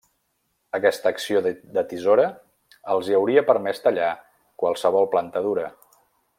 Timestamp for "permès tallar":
3.51-4.11